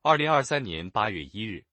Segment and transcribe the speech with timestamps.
[0.00, 1.64] 二零二三年八月一日，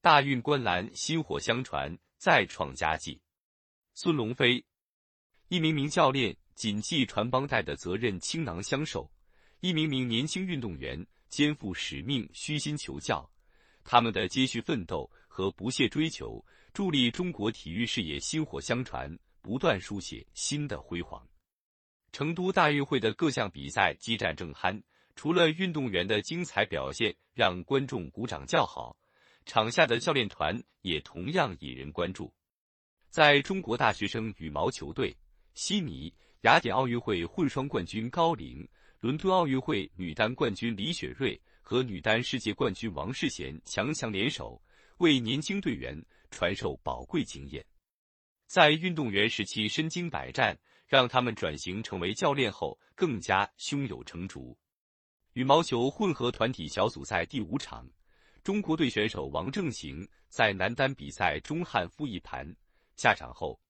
[0.00, 3.20] 大运观澜，薪火相传，再创佳绩。
[3.92, 4.64] 孙龙飞，
[5.48, 9.06] 一名名教练谨记传帮带的责任，倾囊相授；
[9.60, 13.30] 一名名年轻运动员肩负使命，虚心求教。
[13.84, 16.42] 他们的接续奋斗和不懈追求，
[16.72, 21.22] 助力中国体育事业薪火相传，不断书写新的辉煌。
[22.10, 24.82] 成都大运会的各项比赛激战正酣。
[25.20, 28.96] 除了运动员的精彩表现让观众鼓掌叫好，
[29.44, 32.32] 场下的教练团也同样引人关注。
[33.10, 35.14] 在中国大学生羽毛球队，
[35.52, 38.66] 悉尼、雅典奥运会混双冠军高龄、
[38.98, 44.58] 伦敦奥运会女单冠军李雪芮和女单世界冠军王适娴强强联手，
[45.00, 47.62] 为年轻队员传授宝贵经验。
[48.46, 54.56] 在运动员时期身经百战，让他们转型成为教练后更加胸有成竹。
[55.34, 57.88] 羽毛球混合团体小组赛第五场，
[58.42, 62.52] 中国队选手王正行在男单比赛中汉负一盘，
[62.96, 63.60] 下场后，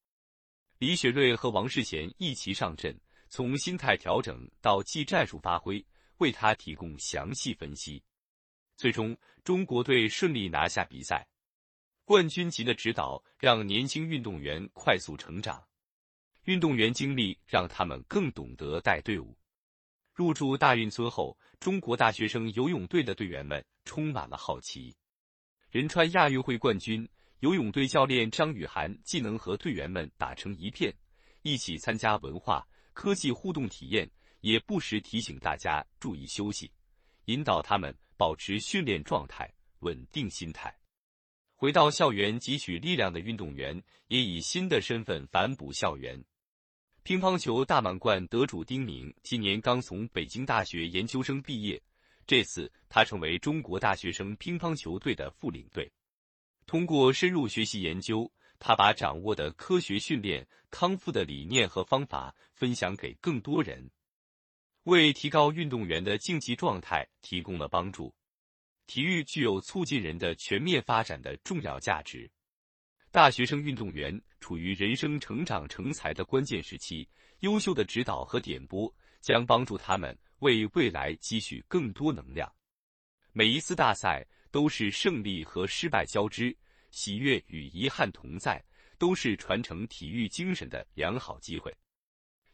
[0.79, 5.85] 李雪芮和王适娴一齐上阵，从心态调整到技战术发挥，
[6.17, 8.03] 为他提供详细分析。
[8.79, 9.15] 最终，
[9.45, 11.27] 中国队顺利拿下比赛。
[12.07, 15.63] 冠军级的指导让年轻运动员快速成长，
[16.45, 19.37] 运动员经历让他们更懂得带队伍。
[20.13, 24.95] 入住大运村后，中国大学生游泳队的队员们充满了好奇。
[25.71, 27.09] 仁川亚运会冠军
[27.39, 30.93] 游泳队教练张雨涵既能和队员们打成一片，
[31.43, 36.71] 一起参加文化、科技互动体验，也不时提醒大家注意休息，
[37.27, 40.77] 引导他们保持训练状态、稳定心态。
[41.55, 46.23] 回到校园汲取力量的运动员，也以新的身份反哺校园。
[47.03, 51.81] 乒乓球大满贯得主丁宁今年刚从北京大学研究生毕业，
[52.27, 55.91] 这次他成为中国大学生乒乓球队的副领队。
[56.67, 63.91] 通过深入学习研究，他把掌握的科学训练、康复的理念和方法分享给更多人，
[64.85, 68.15] 为提高运动员的竞技状态提供了帮助。
[68.87, 72.31] 体育具有促进人的全面发展的重要价值。
[73.13, 77.09] 大学生运动员处于人生成长成才的关键时期，
[77.41, 82.49] 优秀的指导和点拨将帮助他们为未来积蓄更多能量。
[83.33, 86.57] 每一次大赛都是胜利和失败交织，
[86.93, 88.65] 喜悦与遗憾同在，
[88.97, 91.77] 都是传承体育精神的良好机会。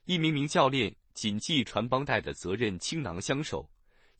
[0.06, 3.60] 一名名教练谨记传帮带的责任，倾囊相授；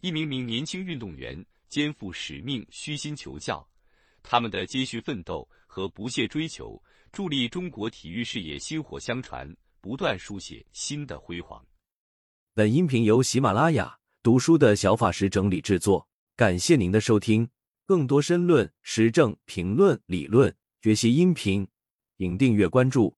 [0.02, 3.66] 一名名年轻运动员肩负使命，虚心求教。
[4.28, 6.82] 他们的接续奋斗和不懈追求，
[7.12, 11.64] 助力中国体育事业薪火相传，不断书写新的辉煌。
[12.52, 17.48] 本音频由喜马拉雅读书的小法师整理制作，感谢您的收听。
[17.86, 21.64] 更多深论、时政评论、理论学习音频，
[22.18, 23.16] 请订阅关注。